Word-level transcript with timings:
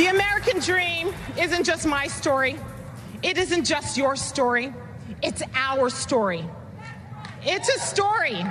The 0.00 0.06
American 0.06 0.60
dream 0.60 1.12
isn't 1.38 1.64
just 1.64 1.86
my 1.86 2.06
story. 2.06 2.56
It 3.22 3.36
isn't 3.36 3.66
just 3.66 3.98
your 3.98 4.16
story. 4.16 4.72
It's 5.22 5.42
our 5.54 5.90
story. 5.90 6.42
It's 7.42 7.68
a 7.68 7.78
story 7.78 8.42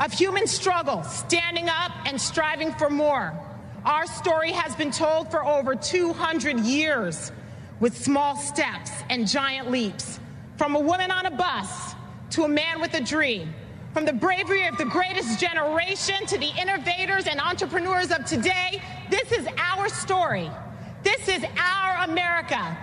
of 0.00 0.12
human 0.12 0.46
struggle, 0.46 1.02
standing 1.04 1.70
up 1.70 1.92
and 2.04 2.20
striving 2.20 2.74
for 2.74 2.90
more. 2.90 3.32
Our 3.86 4.04
story 4.04 4.52
has 4.52 4.76
been 4.76 4.90
told 4.90 5.30
for 5.30 5.42
over 5.42 5.74
200 5.74 6.60
years 6.60 7.32
with 7.80 7.96
small 7.96 8.36
steps 8.36 8.90
and 9.08 9.26
giant 9.26 9.70
leaps. 9.70 10.20
From 10.58 10.76
a 10.76 10.80
woman 10.80 11.10
on 11.10 11.24
a 11.24 11.30
bus 11.30 11.94
to 12.32 12.44
a 12.44 12.48
man 12.48 12.82
with 12.82 12.92
a 12.92 13.00
dream. 13.00 13.54
From 13.94 14.04
the 14.04 14.12
bravery 14.12 14.66
of 14.66 14.76
the 14.76 14.84
greatest 14.84 15.40
generation 15.40 16.26
to 16.26 16.36
the 16.36 16.50
innovators 16.60 17.26
and 17.26 17.40
entrepreneurs 17.40 18.10
of 18.10 18.26
today, 18.26 18.82
this 19.08 19.32
is 19.32 19.48
our 19.56 19.88
story. 19.88 20.50
This 21.04 21.28
is 21.28 21.44
our 21.56 22.04
America. 22.04 22.76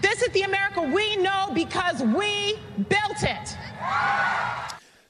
This 0.00 0.22
is 0.22 0.28
the 0.28 0.42
America 0.42 0.82
we 0.82 1.16
know 1.16 1.50
because 1.54 2.00
we 2.02 2.58
built 2.76 3.22
it. 3.22 3.56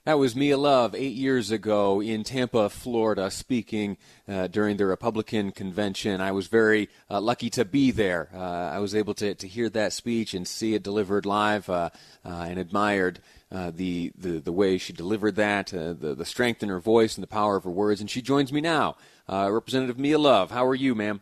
That 0.05 0.19
was 0.19 0.37
Mia 0.37 0.57
Love 0.57 0.95
eight 0.95 1.17
years 1.17 1.51
ago 1.51 2.01
in 2.01 2.23
Tampa, 2.23 2.71
Florida, 2.71 3.29
speaking 3.31 3.99
uh, 4.29 4.47
during 4.47 4.77
the 4.77 4.87
Republican 4.87 5.51
convention. 5.51 6.21
I 6.21 6.31
was 6.31 6.47
very 6.47 6.89
uh, 7.11 7.21
lucky 7.21 7.51
to 7.51 7.65
be 7.65 7.91
there. 7.91 8.31
Uh, 8.33 8.39
I 8.39 8.79
was 8.79 8.95
able 8.95 9.15
to, 9.15 9.35
to 9.35 9.49
hear 9.49 9.69
that 9.71 9.93
speech 9.93 10.33
and 10.33 10.47
see 10.47 10.75
it 10.75 10.85
delivered 10.85 11.27
live 11.27 11.69
uh, 11.69 11.91
uh, 12.25 12.47
and 12.49 12.59
admired 12.61 13.19
uh, 13.51 13.73
the, 13.75 14.13
the, 14.17 14.39
the 14.39 14.53
way 14.53 14.79
she 14.79 14.93
delivered 14.93 15.35
that, 15.35 15.67
the, 15.67 16.15
the 16.17 16.25
strength 16.25 16.63
in 16.63 16.69
her 16.69 16.81
voice 16.81 17.17
and 17.17 17.23
the 17.23 17.29
power 17.29 17.57
of 17.57 17.65
her 17.65 17.71
words. 17.71 18.01
And 18.01 18.09
she 18.09 18.23
joins 18.23 18.53
me 18.53 18.61
now. 18.61 18.97
Representative 19.29 19.99
Mia 19.99 20.19
Love, 20.19 20.53
how 20.53 20.65
are 20.65 20.75
you, 20.75 20.95
ma'am? 20.95 21.21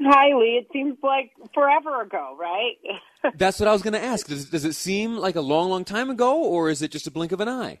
Hi, 0.00 0.34
Lee. 0.34 0.60
It 0.60 0.68
seems 0.72 0.96
like 1.02 1.32
forever 1.54 2.02
ago, 2.02 2.36
right? 2.38 2.76
That's 3.36 3.60
what 3.60 3.68
I 3.68 3.72
was 3.72 3.82
going 3.82 3.92
to 3.92 4.02
ask. 4.02 4.26
Does, 4.26 4.46
does 4.46 4.64
it 4.64 4.74
seem 4.74 5.16
like 5.16 5.36
a 5.36 5.40
long, 5.40 5.70
long 5.70 5.84
time 5.84 6.10
ago, 6.10 6.42
or 6.42 6.70
is 6.70 6.82
it 6.82 6.90
just 6.90 7.06
a 7.06 7.10
blink 7.10 7.32
of 7.32 7.40
an 7.40 7.48
eye? 7.48 7.80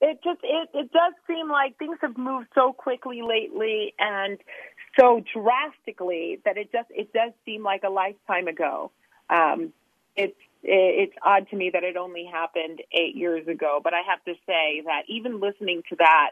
It 0.00 0.18
just 0.22 0.40
it 0.42 0.68
it 0.74 0.92
does 0.92 1.14
seem 1.26 1.48
like 1.50 1.78
things 1.78 1.96
have 2.02 2.18
moved 2.18 2.48
so 2.54 2.74
quickly 2.74 3.22
lately 3.22 3.94
and 3.98 4.38
so 5.00 5.22
drastically 5.32 6.38
that 6.44 6.58
it 6.58 6.70
just 6.70 6.88
it 6.90 7.12
does 7.14 7.32
seem 7.46 7.62
like 7.62 7.82
a 7.82 7.88
lifetime 7.88 8.46
ago. 8.46 8.92
Um, 9.30 9.72
it's 10.14 10.36
it's 10.62 11.14
odd 11.24 11.48
to 11.50 11.56
me 11.56 11.70
that 11.72 11.84
it 11.84 11.96
only 11.96 12.28
happened 12.30 12.82
eight 12.92 13.16
years 13.16 13.46
ago, 13.46 13.80
but 13.82 13.94
I 13.94 14.02
have 14.08 14.22
to 14.24 14.34
say 14.46 14.82
that 14.84 15.02
even 15.08 15.40
listening 15.40 15.82
to 15.90 15.96
that 15.96 16.30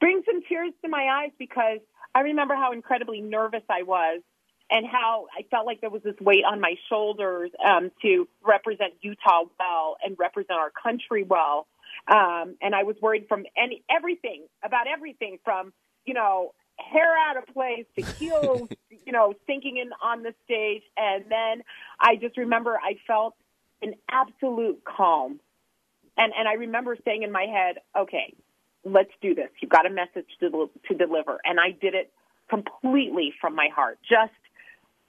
brings 0.00 0.24
some 0.24 0.42
tears 0.48 0.72
to 0.82 0.88
my 0.88 1.24
eyes 1.24 1.32
because 1.38 1.80
I 2.14 2.20
remember 2.20 2.54
how 2.54 2.72
incredibly 2.72 3.20
nervous 3.20 3.62
I 3.68 3.82
was 3.82 4.22
and 4.70 4.86
how 4.86 5.26
I 5.36 5.42
felt 5.50 5.66
like 5.66 5.80
there 5.80 5.90
was 5.90 6.02
this 6.02 6.18
weight 6.20 6.44
on 6.44 6.60
my 6.60 6.74
shoulders 6.88 7.50
um, 7.64 7.90
to 8.02 8.26
represent 8.44 8.94
Utah 9.02 9.44
well 9.58 9.96
and 10.02 10.16
represent 10.18 10.58
our 10.58 10.70
country 10.70 11.22
well. 11.22 11.66
Um, 12.08 12.56
and 12.62 12.74
I 12.74 12.84
was 12.84 12.96
worried 13.00 13.26
from 13.28 13.44
any 13.56 13.82
everything 13.90 14.46
about 14.64 14.86
everything 14.88 15.38
from 15.44 15.72
you 16.06 16.14
know 16.14 16.54
hair 16.78 17.14
out 17.28 17.36
of 17.36 17.46
place 17.52 17.84
to 17.98 18.04
heels, 18.18 18.68
you 19.04 19.12
know, 19.12 19.34
sinking 19.46 19.76
in 19.76 19.90
on 20.02 20.22
the 20.22 20.34
stage. 20.44 20.82
And 20.96 21.24
then 21.28 21.62
I 22.00 22.16
just 22.16 22.36
remember 22.36 22.76
I 22.76 22.96
felt 23.06 23.34
an 23.82 23.94
absolute 24.10 24.82
calm. 24.84 25.40
And 26.16 26.32
and 26.36 26.48
I 26.48 26.54
remember 26.54 26.96
saying 27.04 27.22
in 27.22 27.32
my 27.32 27.44
head, 27.44 27.76
okay, 27.96 28.34
let's 28.84 29.12
do 29.20 29.34
this. 29.34 29.48
You've 29.60 29.70
got 29.70 29.86
a 29.86 29.90
message 29.90 30.26
to, 30.40 30.70
to 30.88 30.94
deliver. 30.94 31.38
And 31.44 31.58
I 31.60 31.70
did 31.70 31.94
it 31.94 32.10
completely 32.50 33.32
from 33.40 33.54
my 33.54 33.68
heart. 33.74 33.98
Just, 34.08 34.32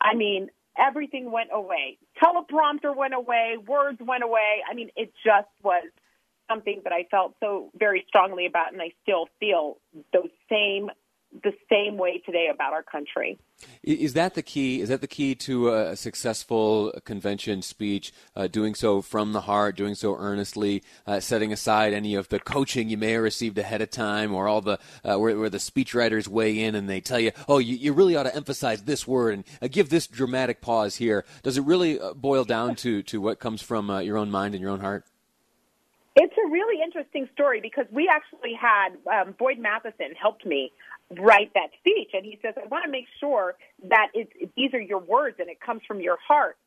I 0.02 0.16
mean, 0.16 0.50
everything 0.78 1.32
went 1.32 1.50
away. 1.52 1.98
Teleprompter 2.22 2.96
went 2.96 3.14
away. 3.14 3.58
Words 3.66 4.00
went 4.02 4.24
away. 4.24 4.64
I 4.70 4.74
mean, 4.74 4.90
it 4.96 5.14
just 5.26 5.50
was 5.64 5.86
something 6.50 6.82
that 6.84 6.94
I 6.94 7.06
felt 7.10 7.36
so 7.40 7.72
very 7.78 8.06
strongly 8.08 8.46
about, 8.46 8.74
and 8.74 8.82
I 8.82 8.92
still 9.02 9.28
feel 9.40 9.78
those 10.12 10.30
same 10.50 10.90
the 11.42 11.54
same 11.70 11.98
way 11.98 12.22
today 12.26 12.50
about 12.54 12.74
our 12.74 12.84
country. 12.84 13.40
Is 13.82 14.14
that 14.14 14.36
the 14.36 14.42
key? 14.42 14.82
Is 14.82 14.90
that 14.90 15.02
the 15.02 15.08
key 15.08 15.36
to 15.36 15.74
a 15.74 15.96
successful 15.96 16.94
convention 17.06 17.62
speech? 17.62 18.14
Uh, 18.36 18.48
doing 18.48 18.76
so 18.76 19.02
from 19.02 19.34
the 19.34 19.42
heart, 19.42 19.76
doing 19.76 19.96
so 19.96 20.16
earnestly, 20.16 20.84
uh, 21.08 21.20
setting 21.20 21.52
aside 21.52 21.94
any 21.94 22.14
of 22.16 22.30
the 22.30 22.40
coaching 22.40 22.90
you 22.90 22.98
may 22.98 23.12
have 23.12 23.24
received 23.24 23.58
ahead 23.58 23.82
of 23.82 23.90
time, 23.90 24.34
or 24.34 24.48
all 24.48 24.62
the 24.62 24.80
uh, 25.04 25.18
where, 25.18 25.38
where, 25.38 25.50
the 25.50 25.58
speechwriters 25.58 26.28
weigh 26.28 26.60
in 26.60 26.76
and 26.76 26.90
they 26.90 27.02
tell 27.02 27.20
you, 27.20 27.32
"Oh, 27.48 27.58
you, 27.58 27.76
you 27.76 27.94
really 27.94 28.16
ought 28.16 28.24
to 28.24 28.36
emphasize 28.36 28.84
this 28.84 29.08
word 29.08 29.34
and 29.34 29.44
uh, 29.62 29.68
give 29.72 29.90
this 29.90 30.08
dramatic 30.08 30.62
pause 30.62 30.98
here." 30.98 31.26
Does 31.42 31.58
it 31.58 31.64
really 31.64 32.00
uh, 32.00 32.14
boil 32.14 32.44
down 32.44 32.76
to 32.78 33.02
to 33.04 33.22
what 33.22 33.40
comes 33.40 33.62
from 33.62 33.90
uh, 33.90 34.00
your 34.00 34.18
own 34.18 34.30
mind 34.30 34.54
and 34.54 34.62
your 34.62 34.72
own 34.72 34.82
heart? 34.82 35.06
It's 36.16 36.36
a 36.38 36.48
really 36.48 36.84
interesting 36.84 37.28
story 37.34 37.60
because 37.60 37.86
we 37.92 38.08
actually 38.08 38.54
had 38.54 38.90
um, 39.12 39.34
Boyd 39.38 39.58
Matheson 39.58 40.14
helped 40.20 40.46
me 40.46 40.72
write 41.20 41.54
that 41.54 41.70
speech, 41.80 42.12
and 42.14 42.26
he 42.26 42.40
says, 42.42 42.54
"I 42.58 42.68
want 42.68 42.86
to 42.86 42.92
make 42.92 43.06
sure 43.20 43.56
that 43.90 44.08
it's, 44.14 44.32
these 44.56 44.74
are 44.74 44.82
your 44.82 45.00
words 45.00 45.38
and 45.40 45.50
it 45.50 45.60
comes 45.60 45.82
from 45.88 46.02
your 46.02 46.18
heart." 46.18 46.58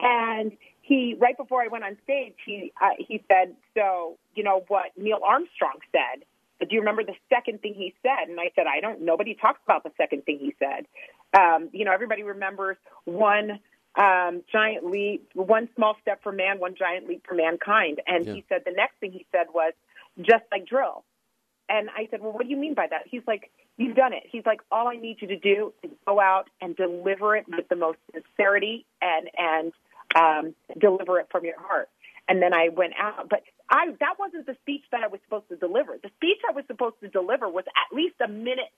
And 0.00 0.52
he, 0.82 1.16
right 1.18 1.36
before 1.36 1.62
I 1.62 1.68
went 1.68 1.84
on 1.84 1.96
stage, 2.04 2.34
he 2.44 2.72
uh, 2.80 2.90
he 2.98 3.22
said, 3.28 3.56
"So 3.74 4.18
you 4.34 4.44
know 4.44 4.64
what 4.68 4.92
Neil 4.96 5.20
Armstrong 5.26 5.78
said." 5.92 6.24
But 6.58 6.70
do 6.70 6.74
you 6.74 6.80
remember 6.80 7.04
the 7.04 7.14
second 7.28 7.60
thing 7.60 7.74
he 7.74 7.94
said? 8.02 8.28
And 8.28 8.40
I 8.40 8.50
said, 8.54 8.64
I 8.66 8.80
don't. 8.80 9.02
Nobody 9.02 9.34
talks 9.34 9.60
about 9.64 9.82
the 9.84 9.92
second 9.98 10.24
thing 10.24 10.38
he 10.38 10.54
said. 10.58 10.86
Um, 11.38 11.68
you 11.72 11.84
know, 11.84 11.92
everybody 11.92 12.22
remembers 12.22 12.78
one 13.04 13.60
um, 13.96 14.42
giant 14.50 14.86
leap, 14.86 15.30
one 15.34 15.68
small 15.74 15.96
step 16.02 16.22
for 16.22 16.32
man, 16.32 16.58
one 16.58 16.74
giant 16.74 17.08
leap 17.08 17.24
for 17.26 17.34
mankind. 17.34 18.00
And 18.06 18.26
yeah. 18.26 18.34
he 18.34 18.44
said 18.48 18.62
the 18.64 18.72
next 18.72 18.98
thing 19.00 19.12
he 19.12 19.26
said 19.32 19.46
was 19.52 19.72
just 20.20 20.44
like 20.50 20.66
drill. 20.66 21.04
And 21.68 21.88
I 21.90 22.08
said, 22.10 22.20
well, 22.22 22.32
what 22.32 22.44
do 22.44 22.48
you 22.48 22.56
mean 22.56 22.74
by 22.74 22.86
that? 22.88 23.02
He's 23.06 23.22
like, 23.26 23.50
you've 23.76 23.96
done 23.96 24.12
it. 24.12 24.22
He's 24.30 24.46
like, 24.46 24.60
all 24.70 24.88
I 24.88 24.96
need 24.96 25.16
you 25.20 25.28
to 25.28 25.38
do 25.38 25.72
is 25.82 25.90
go 26.06 26.20
out 26.20 26.48
and 26.60 26.76
deliver 26.76 27.36
it 27.36 27.46
with 27.48 27.68
the 27.68 27.76
most 27.76 27.98
sincerity 28.12 28.86
and 29.02 29.28
and 29.36 29.72
um, 30.14 30.54
deliver 30.78 31.18
it 31.18 31.28
from 31.30 31.44
your 31.44 31.60
heart. 31.60 31.88
And 32.28 32.42
then 32.42 32.54
I 32.54 32.68
went 32.68 32.94
out, 32.98 33.28
but 33.28 33.42
I 33.68 33.86
that 34.00 34.14
wasn't 34.18 34.46
the 34.46 34.56
speech 34.62 34.84
that 34.92 35.02
I 35.02 35.08
was 35.08 35.20
supposed 35.24 35.48
to 35.48 35.56
deliver. 35.56 35.98
The 36.02 36.10
speech 36.16 36.38
I 36.48 36.52
was 36.52 36.64
supposed 36.66 36.96
to 37.02 37.08
deliver 37.08 37.48
was 37.48 37.64
at 37.66 37.96
least 37.96 38.16
a 38.24 38.28
minute 38.28 38.70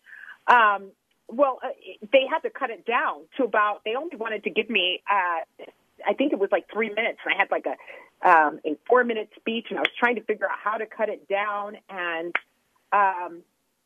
um, 0.49 0.93
well, 1.28 1.59
uh, 1.62 1.69
they 2.10 2.25
had 2.31 2.41
to 2.41 2.50
cut 2.50 2.70
it 2.70 2.87
down 2.87 3.20
to 3.37 3.44
about. 3.44 3.82
They 3.84 3.94
only 3.94 4.16
wanted 4.16 4.44
to 4.44 4.50
give 4.50 4.70
me. 4.70 5.03
Uh, 5.09 5.65
I 6.06 6.15
think 6.15 6.32
it 6.32 6.38
was 6.38 6.49
like 6.50 6.66
three 6.72 6.88
minutes, 6.88 7.19
and 7.25 7.34
I 7.34 7.38
had 7.38 7.50
like 7.50 7.66
a 7.66 8.28
um, 8.28 8.60
a 8.65 8.76
four 8.88 9.05
minute 9.05 9.31
speech, 9.37 9.66
and 9.70 9.78
I 9.78 9.82
was 9.82 9.91
trying 9.99 10.16
to 10.16 10.22
figure 10.22 10.47
out 10.47 10.59
how 10.62 10.78
to 10.78 10.87
cut 10.87 11.09
it 11.10 11.28
down, 11.28 11.76
and 11.91 12.34
um, 12.93 13.43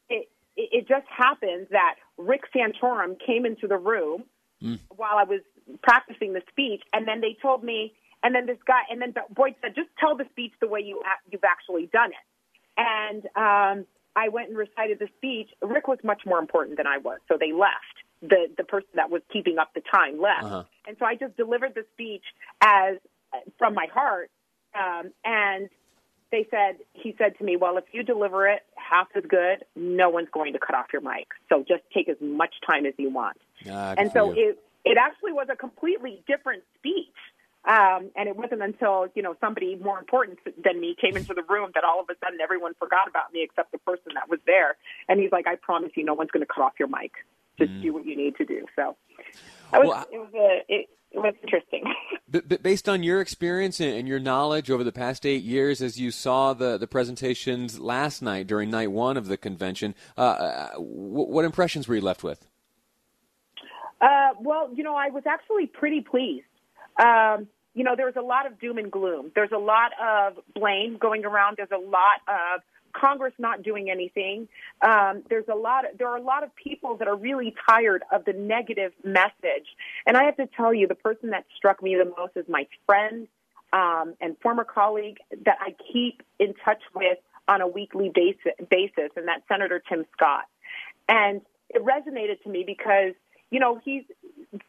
it 0.08 0.28
it 0.56 0.88
just 0.88 1.06
happened 1.08 1.68
that 1.70 1.96
Rick 2.18 2.42
Santorum 2.54 3.16
came 3.24 3.46
into 3.46 3.66
the 3.66 3.78
room 3.78 4.24
mm. 4.62 4.78
while 4.94 5.16
I 5.16 5.24
was 5.24 5.40
practicing 5.82 6.32
the 6.32 6.42
speech, 6.50 6.82
and 6.92 7.06
then 7.08 7.20
they 7.20 7.36
told 7.40 7.64
me, 7.64 7.94
and 8.22 8.34
then 8.34 8.46
this 8.46 8.58
guy, 8.66 8.80
and 8.90 9.00
then 9.00 9.14
Boyd 9.30 9.54
said, 9.62 9.74
just 9.74 9.88
tell 9.98 10.16
the 10.16 10.26
speech 10.30 10.52
the 10.60 10.68
way 10.68 10.80
you 10.80 11.02
you've 11.30 11.44
actually 11.44 11.86
done 11.86 12.10
it, 12.10 12.76
and 12.76 13.26
um, 13.36 13.86
I 14.14 14.28
went 14.28 14.48
and 14.48 14.58
recited 14.58 14.98
the 14.98 15.08
speech. 15.16 15.48
Rick 15.62 15.88
was 15.88 15.98
much 16.04 16.22
more 16.26 16.38
important 16.38 16.76
than 16.76 16.86
I 16.86 16.98
was, 16.98 17.18
so 17.28 17.36
they 17.38 17.52
left. 17.52 17.96
The 18.22 18.46
the 18.56 18.64
person 18.64 18.90
that 18.94 19.10
was 19.10 19.22
keeping 19.32 19.58
up 19.58 19.74
the 19.74 19.82
time 19.92 20.20
left, 20.20 20.44
uh-huh. 20.44 20.64
and 20.86 20.96
so 20.98 21.06
I 21.06 21.16
just 21.16 21.36
delivered 21.36 21.74
the 21.74 21.84
speech 21.94 22.24
as 22.60 22.98
from 23.58 23.74
my 23.74 23.86
heart. 23.92 24.30
Um, 24.74 25.12
and 25.24 25.68
they 26.30 26.46
said 26.50 26.76
he 26.92 27.14
said 27.18 27.36
to 27.38 27.44
me, 27.44 27.56
"Well, 27.56 27.78
if 27.78 27.84
you 27.92 28.02
deliver 28.02 28.46
it 28.46 28.62
half 28.88 29.08
as 29.14 29.24
good, 29.28 29.64
no 29.76 30.10
one's 30.10 30.28
going 30.32 30.52
to 30.52 30.58
cut 30.58 30.74
off 30.74 30.86
your 30.92 31.02
mic. 31.02 31.28
So 31.48 31.64
just 31.66 31.82
take 31.94 32.08
as 32.08 32.16
much 32.20 32.54
time 32.66 32.86
as 32.86 32.94
you 32.98 33.10
want." 33.10 33.38
Uh, 33.66 33.94
and 33.96 34.10
so 34.12 34.32
it 34.32 34.58
it 34.84 34.98
actually 34.98 35.32
was 35.32 35.46
a 35.50 35.56
completely 35.56 36.22
different 36.26 36.62
speech 36.78 37.14
um, 37.64 38.10
and 38.16 38.28
it 38.28 38.36
wasn't 38.36 38.62
until, 38.62 39.06
you 39.14 39.22
know, 39.22 39.36
somebody 39.40 39.76
more 39.76 39.98
important 39.98 40.40
than 40.64 40.80
me 40.80 40.96
came 41.00 41.16
into 41.16 41.32
the 41.32 41.44
room 41.48 41.70
that 41.74 41.84
all 41.84 42.00
of 42.00 42.06
a 42.10 42.14
sudden 42.24 42.40
everyone 42.40 42.74
forgot 42.74 43.06
about 43.08 43.32
me 43.32 43.42
except 43.44 43.70
the 43.70 43.78
person 43.78 44.14
that 44.14 44.28
was 44.28 44.40
there. 44.46 44.76
And 45.08 45.20
he's 45.20 45.30
like, 45.30 45.46
I 45.46 45.54
promise 45.54 45.92
you, 45.94 46.04
no 46.04 46.14
one's 46.14 46.30
going 46.32 46.44
to 46.44 46.52
cut 46.52 46.62
off 46.64 46.72
your 46.78 46.88
mic. 46.88 47.12
Just 47.58 47.70
mm. 47.70 47.82
do 47.82 47.92
what 47.92 48.04
you 48.04 48.16
need 48.16 48.36
to 48.36 48.44
do. 48.44 48.66
So 48.74 48.96
I 49.72 49.78
was, 49.78 49.88
well, 49.88 50.06
it 50.10 50.18
was 50.18 50.34
a, 50.34 50.62
it, 50.68 50.88
it 51.12 51.18
was 51.18 51.34
interesting. 51.42 51.84
But, 52.28 52.62
based 52.62 52.88
on 52.88 53.02
your 53.02 53.20
experience 53.20 53.78
and 53.78 54.08
your 54.08 54.18
knowledge 54.18 54.70
over 54.70 54.82
the 54.82 54.92
past 54.92 55.26
eight 55.26 55.42
years, 55.42 55.82
as 55.82 56.00
you 56.00 56.10
saw 56.10 56.54
the, 56.54 56.78
the 56.78 56.86
presentations 56.86 57.78
last 57.78 58.22
night 58.22 58.46
during 58.46 58.70
night 58.70 58.90
one 58.90 59.18
of 59.18 59.26
the 59.26 59.36
convention, 59.36 59.94
uh, 60.16 60.20
uh 60.20 60.70
what 60.78 61.44
impressions 61.44 61.86
were 61.86 61.94
you 61.94 62.00
left 62.00 62.24
with? 62.24 62.46
Uh, 64.00 64.30
well, 64.40 64.70
you 64.74 64.82
know, 64.82 64.96
I 64.96 65.10
was 65.10 65.24
actually 65.26 65.66
pretty 65.66 66.00
pleased 66.00 66.46
um, 66.98 67.48
you 67.74 67.84
know, 67.84 67.94
there's 67.96 68.16
a 68.16 68.22
lot 68.22 68.46
of 68.46 68.60
doom 68.60 68.78
and 68.78 68.90
gloom. 68.90 69.32
There's 69.34 69.52
a 69.52 69.58
lot 69.58 69.92
of 70.00 70.38
blame 70.54 70.98
going 70.98 71.24
around. 71.24 71.56
There's 71.56 71.70
a 71.70 71.78
lot 71.78 72.20
of 72.28 72.60
Congress 72.92 73.32
not 73.38 73.62
doing 73.62 73.90
anything. 73.90 74.48
Um, 74.80 75.22
there's 75.28 75.48
a 75.50 75.54
lot. 75.54 75.90
Of, 75.90 75.98
there 75.98 76.08
are 76.08 76.16
a 76.16 76.22
lot 76.22 76.44
of 76.44 76.54
people 76.54 76.96
that 76.96 77.08
are 77.08 77.16
really 77.16 77.54
tired 77.68 78.02
of 78.12 78.24
the 78.24 78.32
negative 78.32 78.92
message. 79.04 79.66
And 80.06 80.16
I 80.16 80.24
have 80.24 80.36
to 80.36 80.48
tell 80.56 80.72
you, 80.72 80.86
the 80.86 80.94
person 80.94 81.30
that 81.30 81.44
struck 81.56 81.82
me 81.82 81.96
the 81.96 82.10
most 82.16 82.36
is 82.36 82.44
my 82.48 82.66
friend 82.86 83.28
um, 83.72 84.14
and 84.20 84.36
former 84.42 84.64
colleague 84.64 85.18
that 85.44 85.58
I 85.60 85.74
keep 85.92 86.22
in 86.38 86.54
touch 86.64 86.82
with 86.94 87.18
on 87.48 87.60
a 87.60 87.66
weekly 87.66 88.10
basis, 88.14 88.52
basis, 88.70 89.10
and 89.16 89.26
that's 89.26 89.42
Senator 89.48 89.82
Tim 89.88 90.04
Scott. 90.12 90.44
And 91.08 91.40
it 91.70 91.82
resonated 91.84 92.42
to 92.44 92.48
me 92.48 92.64
because 92.66 93.14
you 93.52 93.60
know, 93.60 93.78
he's 93.84 94.02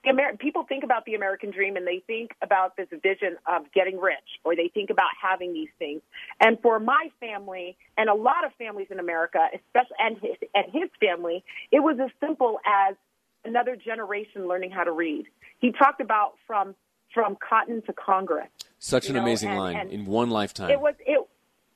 Amer- 0.06 0.38
people 0.38 0.64
think 0.64 0.84
about 0.84 1.06
the 1.06 1.16
American 1.16 1.52
dream 1.52 1.76
and 1.76 1.86
they 1.86 2.02
think 2.08 2.32
about 2.42 2.78
this 2.78 2.88
vision 2.90 3.38
of 3.46 3.64
getting 3.74 4.00
rich 4.00 4.40
or 4.44 4.56
they 4.56 4.70
think 4.74 4.90
about 4.90 5.10
having 5.22 5.54
these 5.54 5.70
things. 5.78 6.02
And 6.40 6.58
for 6.62 6.80
my 6.80 7.10
family 7.20 7.78
and 7.98 8.10
a 8.10 8.14
lot 8.14 8.46
of 8.46 8.54
families 8.58 8.88
in 8.90 9.00
America, 9.00 9.40
especially 9.54 9.98
and 10.00 10.18
his, 10.18 10.50
and 10.54 10.66
his 10.72 10.90
family, 11.00 11.44
it 11.72 11.80
was 11.80 11.98
as 12.02 12.12
simple 12.26 12.60
as 12.66 12.96
another 13.46 13.76
generation 13.76 14.48
learning 14.48 14.72
how 14.72 14.84
to 14.84 14.92
read. 14.92 15.26
He 15.60 15.72
talked 15.72 16.02
about 16.02 16.34
from 16.48 16.76
from 17.14 17.38
cotton 17.48 17.82
to 17.84 17.94
Congress. 17.94 18.48
Such 18.80 19.08
an 19.08 19.16
know, 19.16 19.22
amazing 19.22 19.50
and, 19.50 19.60
line 19.60 19.76
and 19.76 19.92
in 19.92 20.06
one 20.06 20.30
lifetime. 20.30 20.72
It 20.72 20.80
was 20.80 20.96
it 21.06 21.28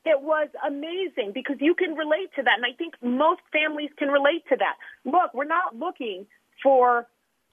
it 0.04 0.22
was 0.22 0.48
amazing 0.66 1.32
because 1.34 1.56
you 1.60 1.74
can 1.74 1.94
relate 1.94 2.30
to 2.36 2.42
that. 2.42 2.54
And 2.56 2.64
I 2.64 2.74
think 2.76 2.94
most 3.02 3.42
families 3.52 3.90
can 3.98 4.08
relate 4.08 4.44
to 4.48 4.56
that. 4.56 4.76
Look, 5.04 5.34
we're 5.34 5.44
not 5.44 5.76
looking 5.76 6.26
for 6.62 7.06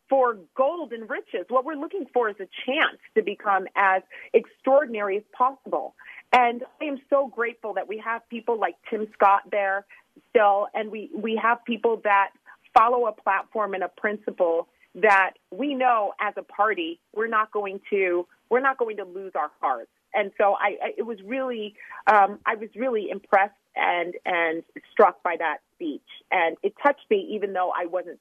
for 0.10 0.38
gold 0.56 0.94
and 0.94 1.10
riches. 1.10 1.46
What 1.50 1.66
we're 1.66 1.76
looking 1.76 2.06
for 2.14 2.30
is 2.30 2.36
a 2.40 2.48
chance 2.66 3.00
to 3.16 3.24
become 3.24 3.68
as 3.76 4.04
extraordinary 4.34 5.18
as 5.18 5.24
possible. 5.36 5.96
And 6.32 6.64
I 6.82 6.86
am 6.86 6.98
so 7.10 7.28
grateful 7.28 7.74
that 7.76 7.88
we 7.88 7.98
have 8.06 8.28
people 8.30 8.60
like 8.60 8.76
Tim 8.90 9.08
Scott 9.14 9.44
there 9.52 9.86
still, 10.30 10.68
and 10.74 10.92
we, 10.92 11.10
we 11.16 11.40
have 11.42 11.64
people 11.66 12.02
that 12.04 12.30
follow 12.78 13.08
a 13.08 13.12
platform 13.12 13.74
and 13.74 13.84
a 13.84 13.88
principle 13.90 14.68
that 14.96 15.34
we 15.52 15.74
know 15.74 16.14
as 16.20 16.34
a 16.38 16.44
party 16.44 17.00
we're 17.14 17.28
not 17.28 17.52
going 17.52 17.80
to 17.90 18.26
we're 18.50 18.62
not 18.62 18.78
going 18.78 18.98
to 18.98 19.04
lose 19.04 19.34
our 19.36 19.52
hearts. 19.60 19.90
And 20.14 20.32
so 20.38 20.54
I, 20.54 20.78
I 20.82 20.92
it 20.98 21.06
was 21.06 21.18
really 21.26 21.76
um, 22.08 22.40
I 22.46 22.56
was 22.56 22.70
really 22.76 23.10
impressed 23.10 23.54
and 23.76 24.14
and 24.26 24.64
struck 24.92 25.22
by 25.24 25.36
that 25.40 25.58
speech, 25.74 26.08
and 26.32 26.56
it 26.64 26.74
touched 26.82 27.06
me 27.10 27.28
even 27.32 27.54
though 27.54 27.72
I 27.78 27.86
wasn't 27.86 28.20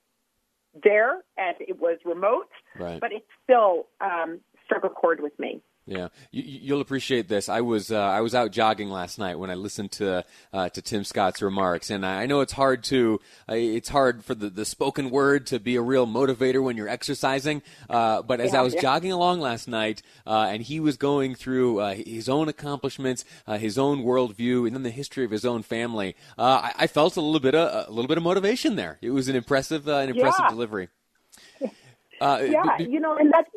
there 0.82 1.22
and 1.36 1.56
it 1.60 1.80
was 1.80 1.98
remote, 2.04 2.48
right. 2.78 3.00
but 3.00 3.12
it 3.12 3.24
still 3.42 3.86
um, 4.00 4.40
struck 4.64 4.84
a 4.84 4.88
chord 4.88 5.20
with 5.20 5.38
me. 5.38 5.60
Yeah, 5.86 6.08
you, 6.30 6.74
will 6.74 6.80
appreciate 6.80 7.28
this. 7.28 7.50
I 7.50 7.60
was 7.60 7.92
uh, 7.92 8.00
I 8.00 8.22
was 8.22 8.34
out 8.34 8.52
jogging 8.52 8.88
last 8.88 9.18
night 9.18 9.38
when 9.38 9.50
I 9.50 9.54
listened 9.54 9.92
to 9.92 10.24
uh, 10.50 10.70
to 10.70 10.80
Tim 10.80 11.04
Scott's 11.04 11.42
remarks, 11.42 11.90
and 11.90 12.06
I 12.06 12.24
know 12.24 12.40
it's 12.40 12.54
hard 12.54 12.84
to 12.84 13.20
uh, 13.50 13.54
it's 13.54 13.90
hard 13.90 14.24
for 14.24 14.34
the, 14.34 14.48
the 14.48 14.64
spoken 14.64 15.10
word 15.10 15.46
to 15.48 15.60
be 15.60 15.76
a 15.76 15.82
real 15.82 16.06
motivator 16.06 16.62
when 16.62 16.78
you're 16.78 16.88
exercising. 16.88 17.60
Uh, 17.90 18.22
but 18.22 18.40
as 18.40 18.54
yeah, 18.54 18.60
I 18.60 18.62
was 18.62 18.72
yeah. 18.72 18.80
jogging 18.80 19.12
along 19.12 19.40
last 19.40 19.68
night, 19.68 20.00
uh, 20.26 20.48
and 20.48 20.62
he 20.62 20.80
was 20.80 20.96
going 20.96 21.34
through 21.34 21.80
uh, 21.80 21.94
his 21.94 22.30
own 22.30 22.48
accomplishments, 22.48 23.26
his 23.46 23.76
own 23.76 24.04
worldview, 24.04 24.66
and 24.66 24.74
then 24.74 24.84
the 24.84 24.90
history 24.90 25.26
of 25.26 25.30
his 25.30 25.44
own 25.44 25.62
family, 25.62 26.16
I, 26.38 26.72
I, 26.78 26.86
felt 26.86 27.18
a 27.18 27.20
little 27.20 27.40
bit 27.40 27.54
of, 27.54 27.88
a 27.88 27.92
little 27.92 28.08
bit 28.08 28.16
of 28.16 28.24
motivation 28.24 28.76
there. 28.76 28.96
It 29.02 29.10
was 29.10 29.28
an 29.28 29.36
impressive 29.36 29.86
an 29.86 30.08
impressive 30.08 30.44
yeah. 30.44 30.50
delivery. 30.50 30.88
yeah, 32.22 32.78
you 32.78 33.00
know, 33.00 33.18
and 33.18 33.30
that's 33.30 33.50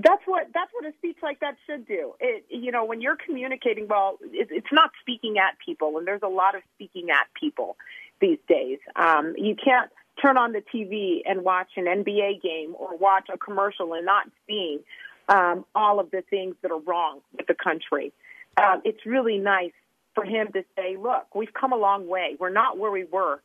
that's 0.00 0.22
what 0.26 0.46
that's 0.54 0.70
what 0.72 0.86
a 0.86 0.96
speech 0.98 1.16
like 1.22 1.40
that 1.40 1.56
should 1.66 1.86
do. 1.86 2.14
It, 2.20 2.44
you 2.48 2.70
know, 2.70 2.84
when 2.84 3.00
you're 3.00 3.16
communicating 3.16 3.88
well, 3.88 4.18
it, 4.22 4.48
it's 4.50 4.72
not 4.72 4.90
speaking 5.00 5.36
at 5.38 5.58
people, 5.64 5.98
and 5.98 6.06
there's 6.06 6.22
a 6.22 6.28
lot 6.28 6.54
of 6.54 6.62
speaking 6.74 7.10
at 7.10 7.26
people 7.38 7.76
these 8.20 8.38
days. 8.48 8.78
Um, 8.94 9.34
you 9.36 9.56
can't 9.56 9.90
turn 10.22 10.36
on 10.36 10.52
the 10.52 10.62
TV 10.74 11.22
and 11.26 11.42
watch 11.42 11.70
an 11.76 11.86
NBA 11.86 12.42
game 12.42 12.74
or 12.78 12.96
watch 12.96 13.28
a 13.32 13.38
commercial 13.38 13.92
and 13.94 14.06
not 14.06 14.26
seeing 14.46 14.80
um, 15.28 15.64
all 15.74 16.00
of 16.00 16.10
the 16.10 16.22
things 16.30 16.54
that 16.62 16.70
are 16.70 16.80
wrong 16.80 17.20
with 17.36 17.46
the 17.46 17.54
country. 17.54 18.12
Um, 18.56 18.82
it's 18.84 19.04
really 19.04 19.38
nice 19.38 19.72
for 20.14 20.24
him 20.24 20.48
to 20.52 20.64
say, 20.76 20.96
"Look, 20.96 21.34
we've 21.34 21.52
come 21.52 21.72
a 21.72 21.76
long 21.76 22.06
way. 22.06 22.36
We're 22.38 22.50
not 22.50 22.78
where 22.78 22.90
we 22.90 23.04
were 23.04 23.40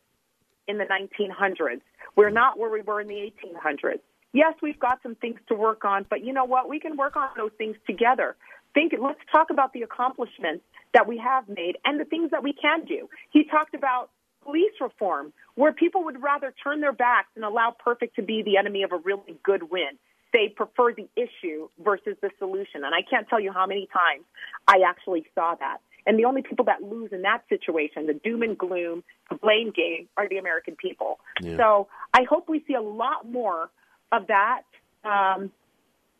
in 0.68 0.78
the 0.78 0.84
1900s. 0.84 1.82
We're 2.16 2.30
not 2.30 2.58
where 2.58 2.70
we 2.70 2.80
were 2.80 3.00
in 3.00 3.08
the 3.08 3.32
1800s." 3.44 4.00
Yes, 4.34 4.54
we've 4.60 4.78
got 4.78 4.98
some 5.02 5.14
things 5.14 5.40
to 5.48 5.54
work 5.54 5.86
on, 5.86 6.04
but 6.10 6.22
you 6.22 6.34
know 6.34 6.44
what? 6.44 6.68
We 6.68 6.78
can 6.78 6.98
work 6.98 7.16
on 7.16 7.28
those 7.36 7.52
things 7.56 7.76
together. 7.86 8.36
Think, 8.74 8.92
let's 9.00 9.20
talk 9.32 9.48
about 9.50 9.72
the 9.72 9.82
accomplishments 9.82 10.64
that 10.92 11.08
we 11.08 11.16
have 11.18 11.48
made 11.48 11.78
and 11.86 11.98
the 11.98 12.04
things 12.04 12.32
that 12.32 12.42
we 12.42 12.52
can 12.52 12.84
do. 12.84 13.08
He 13.30 13.44
talked 13.44 13.74
about 13.74 14.10
police 14.42 14.72
reform, 14.80 15.32
where 15.54 15.72
people 15.72 16.04
would 16.04 16.22
rather 16.22 16.52
turn 16.62 16.80
their 16.80 16.92
backs 16.92 17.28
and 17.36 17.44
allow 17.44 17.74
perfect 17.82 18.16
to 18.16 18.22
be 18.22 18.42
the 18.42 18.58
enemy 18.58 18.82
of 18.82 18.92
a 18.92 18.98
really 18.98 19.38
good 19.42 19.70
win. 19.70 19.96
They 20.32 20.48
prefer 20.48 20.92
the 20.92 21.08
issue 21.16 21.68
versus 21.82 22.16
the 22.20 22.30
solution. 22.38 22.84
And 22.84 22.94
I 22.94 23.02
can't 23.08 23.28
tell 23.28 23.40
you 23.40 23.52
how 23.52 23.66
many 23.66 23.88
times 23.92 24.24
I 24.66 24.80
actually 24.86 25.24
saw 25.34 25.54
that. 25.54 25.78
And 26.06 26.18
the 26.18 26.26
only 26.26 26.42
people 26.42 26.66
that 26.66 26.82
lose 26.82 27.12
in 27.12 27.22
that 27.22 27.44
situation, 27.48 28.06
the 28.06 28.14
doom 28.14 28.42
and 28.42 28.58
gloom, 28.58 29.04
the 29.30 29.36
blame 29.36 29.70
game, 29.70 30.08
are 30.16 30.28
the 30.28 30.36
American 30.36 30.76
people. 30.76 31.20
Yeah. 31.40 31.56
So 31.56 31.88
I 32.12 32.24
hope 32.28 32.48
we 32.48 32.62
see 32.66 32.74
a 32.74 32.82
lot 32.82 33.30
more 33.30 33.70
of 34.12 34.26
that. 34.28 34.62
Um, 35.04 35.50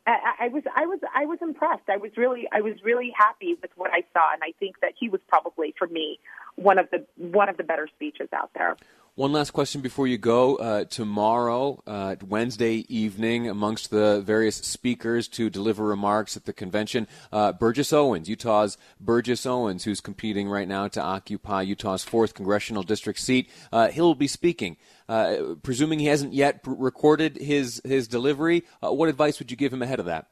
I, 0.07 0.35
I 0.41 0.49
was 0.49 0.63
I 0.75 0.87
was 0.87 1.01
I 1.15 1.25
was 1.27 1.39
impressed. 1.41 1.89
I 1.89 1.97
was 1.97 2.11
really 2.17 2.47
I 2.53 2.61
was 2.61 2.75
really 2.83 3.13
happy 3.17 3.57
with 3.61 3.71
what 3.77 3.91
I 3.91 4.05
saw, 4.13 4.33
and 4.33 4.43
I 4.43 4.53
think 4.61 4.81
that 4.81 4.93
he 4.99 5.09
was 5.09 5.21
probably 5.29 5.75
for 5.79 5.87
me 5.87 6.19
one 6.57 6.79
of 6.79 6.91
the 6.91 7.07
one 7.17 7.49
of 7.49 7.57
the 7.57 7.65
better 7.65 7.89
speeches 7.89 8.29
out 8.33 8.51
there. 8.55 8.77
One 9.17 9.31
last 9.31 9.53
question 9.53 9.81
before 9.81 10.09
you 10.09 10.19
go. 10.19 10.57
Uh, 10.57 10.87
tomorrow, 10.87 11.81
uh, 11.87 12.17
Wednesday 12.27 12.85
evening, 12.89 13.49
amongst 13.49 13.91
the 13.91 14.21
various 14.23 14.57
speakers 14.57 15.29
to 15.29 15.49
deliver 15.49 15.85
remarks 15.85 16.37
at 16.37 16.47
the 16.47 16.53
convention, 16.53 17.07
uh, 17.31 17.53
Burgess 17.53 17.93
Owens, 17.93 18.29
Utah's 18.29 18.77
Burgess 18.99 19.47
Owens, 19.47 19.85
who's 19.85 20.01
competing 20.01 20.49
right 20.49 20.67
now 20.67 20.89
to 20.89 21.01
occupy 21.01 21.63
Utah's 21.63 22.03
fourth 22.03 22.35
congressional 22.35 22.83
district 22.83 23.21
seat. 23.21 23.49
Uh, 23.71 23.87
he'll 23.87 24.17
be 24.17 24.27
speaking. 24.27 24.77
Uh, 25.09 25.55
presuming 25.63 26.01
he 26.01 26.07
hasn't 26.07 26.35
yet 26.35 26.61
recorded 26.67 27.37
his 27.37 27.81
his 27.85 28.09
delivery, 28.09 28.65
uh, 28.83 28.93
what 28.93 29.09
advice 29.09 29.39
would 29.39 29.49
you 29.49 29.57
give 29.57 29.73
him 29.73 29.83
ahead 29.83 30.01
of 30.01 30.07
that? 30.07 30.27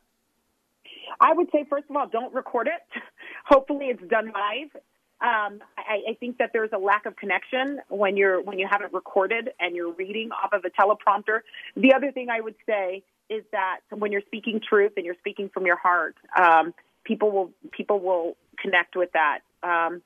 I 1.21 1.33
would 1.35 1.47
say, 1.53 1.65
first 1.71 1.85
of 1.89 1.95
all, 1.95 2.09
don't 2.09 2.35
record 2.35 2.67
it. 2.67 3.01
Hopefully, 3.47 3.87
it's 3.91 4.03
done 4.11 4.33
live. 4.33 4.83
Um, 5.23 5.61
I, 5.79 6.11
I 6.11 6.15
think 6.19 6.39
that 6.39 6.51
there's 6.53 6.71
a 6.73 6.79
lack 6.79 7.07
of 7.07 7.15
connection 7.15 7.81
when 7.89 8.17
you're 8.17 8.43
when 8.43 8.59
you 8.59 8.67
have 8.69 8.83
it 8.83 8.93
recorded 8.93 9.51
and 9.61 9.77
you're 9.77 9.93
reading 9.93 10.31
off 10.33 10.53
of 10.53 10.65
a 10.65 10.71
teleprompter. 10.71 11.41
The 11.77 11.95
other 11.95 12.11
thing 12.11 12.29
I 12.29 12.41
would 12.41 12.57
say 12.67 13.05
is 13.31 13.45
that 13.53 13.81
when 13.91 14.11
you're 14.11 14.23
speaking 14.27 14.61
truth 14.61 14.93
and 14.97 15.07
you're 15.07 15.17
speaking 15.21 15.49
from 15.55 15.65
your 15.65 15.77
heart, 15.77 16.17
um, 16.37 16.75
people 17.05 17.31
will 17.31 17.53
people 17.71 18.01
will 18.01 18.37
connect 18.61 18.97
with 18.97 19.11
that. 19.13 19.41
Um, 19.63 20.03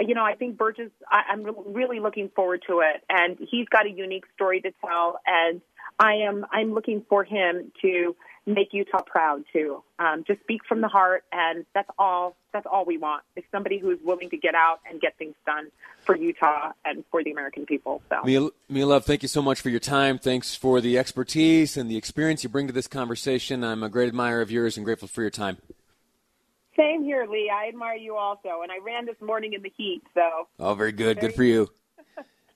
you 0.00 0.14
know, 0.14 0.24
I 0.24 0.34
think 0.34 0.58
Burgess. 0.58 0.90
I, 1.10 1.22
I'm 1.30 1.46
really 1.72 2.00
looking 2.00 2.30
forward 2.34 2.62
to 2.68 2.80
it, 2.80 3.02
and 3.08 3.38
he's 3.50 3.68
got 3.68 3.86
a 3.86 3.90
unique 3.90 4.24
story 4.34 4.60
to 4.60 4.72
tell, 4.84 5.18
and 5.26 5.62
I 5.98 6.14
am 6.26 6.44
I'm 6.50 6.74
looking 6.74 7.04
for 7.08 7.24
him 7.24 7.72
to 7.82 8.16
make 8.46 8.72
Utah 8.72 9.02
proud 9.02 9.44
too. 9.52 9.82
Um, 9.98 10.24
just 10.26 10.40
speak 10.40 10.62
from 10.68 10.80
the 10.80 10.88
heart, 10.88 11.24
and 11.32 11.64
that's 11.74 11.88
all. 11.98 12.36
That's 12.52 12.66
all 12.70 12.84
we 12.84 12.98
want 12.98 13.22
is 13.36 13.44
somebody 13.50 13.78
who 13.78 13.90
is 13.90 13.98
willing 14.04 14.28
to 14.30 14.36
get 14.36 14.54
out 14.54 14.80
and 14.88 15.00
get 15.00 15.16
things 15.16 15.34
done 15.46 15.68
for 16.04 16.16
Utah 16.16 16.72
and 16.84 17.02
for 17.10 17.24
the 17.24 17.30
American 17.30 17.64
people. 17.64 18.02
So, 18.10 18.16
Mia, 18.24 18.48
Mia 18.68 18.86
Love, 18.86 19.06
thank 19.06 19.22
you 19.22 19.28
so 19.28 19.40
much 19.40 19.60
for 19.60 19.70
your 19.70 19.80
time. 19.80 20.18
Thanks 20.18 20.54
for 20.54 20.80
the 20.80 20.98
expertise 20.98 21.76
and 21.76 21.90
the 21.90 21.96
experience 21.96 22.42
you 22.42 22.50
bring 22.50 22.66
to 22.66 22.72
this 22.72 22.88
conversation. 22.88 23.64
I'm 23.64 23.82
a 23.82 23.88
great 23.88 24.08
admirer 24.08 24.42
of 24.42 24.50
yours 24.50 24.76
and 24.76 24.84
grateful 24.84 25.08
for 25.08 25.22
your 25.22 25.30
time. 25.30 25.58
Same 26.76 27.04
here, 27.04 27.26
Lee. 27.30 27.50
I 27.54 27.68
admire 27.68 27.96
you 27.96 28.16
also, 28.16 28.62
and 28.62 28.72
I 28.72 28.78
ran 28.84 29.06
this 29.06 29.20
morning 29.20 29.52
in 29.52 29.62
the 29.62 29.72
heat. 29.76 30.02
So, 30.14 30.48
oh, 30.58 30.74
very 30.74 30.92
good. 30.92 31.20
Very 31.20 31.28
good 31.28 31.36
for 31.36 31.44
you. 31.44 31.68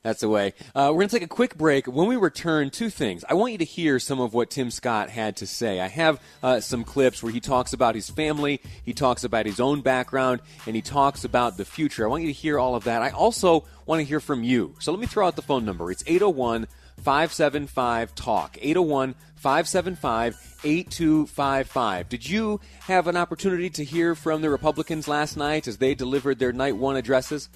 That's 0.06 0.20
the 0.20 0.28
way. 0.28 0.54
Uh, 0.72 0.90
we're 0.92 1.00
going 1.00 1.08
to 1.08 1.16
take 1.16 1.25
a 1.25 1.26
quick 1.26 1.58
break. 1.58 1.88
When 1.88 2.06
we 2.06 2.14
return, 2.14 2.70
two 2.70 2.90
things. 2.90 3.25
I 3.28 3.34
want 3.34 3.50
you 3.50 3.58
to 3.58 3.64
hear 3.64 3.98
some 3.98 4.20
of 4.20 4.34
what 4.34 4.50
Tim 4.50 4.70
Scott 4.70 5.10
had 5.10 5.38
to 5.38 5.48
say. 5.48 5.80
I 5.80 5.88
have 5.88 6.20
uh, 6.44 6.60
some 6.60 6.84
clips 6.84 7.25
where 7.25 7.32
he 7.32 7.40
talks 7.40 7.72
about 7.72 7.96
his 7.96 8.08
family, 8.08 8.60
he 8.84 8.92
talks 8.92 9.25
about 9.25 9.46
his 9.46 9.58
own 9.58 9.80
background, 9.80 10.42
and 10.64 10.76
he 10.76 10.80
talks 10.80 11.25
about 11.25 11.56
the 11.56 11.64
future. 11.64 12.04
I 12.04 12.08
want 12.08 12.22
you 12.22 12.28
to 12.28 12.32
hear 12.32 12.56
all 12.56 12.76
of 12.76 12.84
that. 12.84 13.02
I 13.02 13.10
also 13.10 13.64
want 13.84 13.98
to 13.98 14.04
hear 14.04 14.20
from 14.20 14.44
you. 14.44 14.76
So 14.78 14.92
let 14.92 15.00
me 15.00 15.08
throw 15.08 15.26
out 15.26 15.34
the 15.34 15.42
phone 15.42 15.64
number. 15.64 15.90
It's 15.90 16.04
801 16.06 16.68
575 16.98 18.14
TALK. 18.14 18.58
801 18.62 19.14
575 19.34 20.58
8255. 20.62 22.08
Did 22.08 22.30
you 22.30 22.60
have 22.82 23.08
an 23.08 23.16
opportunity 23.16 23.70
to 23.70 23.82
hear 23.82 24.14
from 24.14 24.40
the 24.40 24.50
Republicans 24.50 25.08
last 25.08 25.36
night 25.36 25.66
as 25.66 25.78
they 25.78 25.96
delivered 25.96 26.38
their 26.38 26.52
night 26.52 26.76
one 26.76 26.94
addresses? 26.94 27.48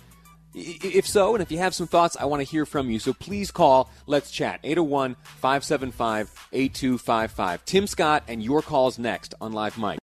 If 0.54 1.07
so, 1.07 1.35
and 1.35 1.42
if 1.42 1.50
you 1.50 1.59
have 1.59 1.75
some 1.75 1.87
thoughts, 1.87 2.16
I 2.19 2.25
want 2.25 2.40
to 2.40 2.45
hear 2.45 2.64
from 2.66 2.90
you. 2.90 2.99
So 2.99 3.12
please 3.12 3.50
call. 3.50 3.90
Let's 4.07 4.30
chat. 4.30 4.61
801 4.62 5.16
575 5.40 6.49
8255. 6.52 7.64
Tim 7.64 7.87
Scott 7.87 8.23
and 8.28 8.42
your 8.42 8.62
calls 8.62 8.99
next 8.99 9.35
on 9.40 9.52
Live 9.52 9.78
Mic. 9.78 9.99